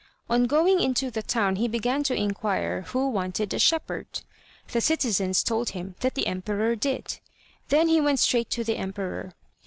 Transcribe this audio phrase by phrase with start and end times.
[0.31, 4.07] On going into the town he began to inquire who wanted a shepherd.
[4.71, 7.19] The citizens told him that the emperor did.
[7.67, 9.35] Then he went straight to the emperor.